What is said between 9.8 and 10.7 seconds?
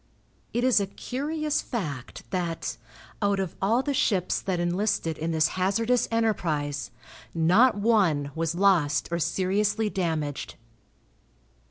damaged.